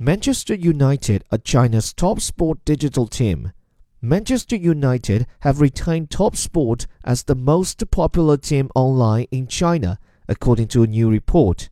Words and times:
Manchester 0.00 0.54
United 0.54 1.24
are 1.32 1.38
China's 1.38 1.92
top 1.92 2.20
sport 2.20 2.64
digital 2.64 3.08
team. 3.08 3.50
Manchester 4.00 4.54
United 4.54 5.26
have 5.40 5.60
retained 5.60 6.08
Top 6.08 6.36
Sport 6.36 6.86
as 7.02 7.24
the 7.24 7.34
most 7.34 7.82
popular 7.90 8.36
team 8.36 8.70
online 8.76 9.26
in 9.32 9.48
China, 9.48 9.98
according 10.28 10.68
to 10.68 10.84
a 10.84 10.86
new 10.86 11.10
report. 11.10 11.68